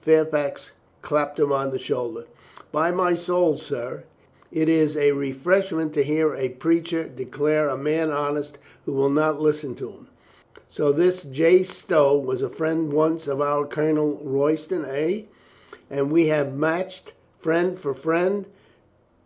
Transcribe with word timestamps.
Fairfax 0.00 0.72
clapped 1.02 1.38
him 1.38 1.52
on 1.52 1.70
the 1.70 1.78
shoulder. 1.78 2.24
"By 2.72 2.90
my 2.90 3.12
soul, 3.12 3.58
sir, 3.58 4.04
it 4.50 4.66
is 4.66 4.96
a 4.96 5.12
refreshment 5.12 5.92
to 5.92 6.02
hear 6.02 6.34
a 6.34 6.48
preacher 6.48 7.06
de 7.06 7.26
clare 7.26 7.68
a 7.68 7.76
man 7.76 8.10
honest 8.10 8.56
who 8.86 8.94
will 8.94 9.10
not 9.10 9.42
listen 9.42 9.74
to 9.74 9.90
him. 9.90 10.06
So 10.68 10.90
this 10.90 11.24
J. 11.24 11.62
Stow 11.62 12.16
was 12.16 12.40
a 12.40 12.48
friend 12.48 12.94
once 12.94 13.28
of 13.28 13.42
our 13.42 13.66
Colonel 13.66 14.18
Roy 14.24 14.54
ston, 14.54 14.86
eh? 14.86 15.24
And 15.90 16.10
we 16.10 16.28
have 16.28 16.56
matched 16.56 17.12
friend 17.38 17.78
for 17.78 17.92
friend. 17.92 18.46